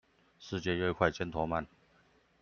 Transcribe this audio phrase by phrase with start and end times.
[0.39, 1.63] 世界越快尖頭鰻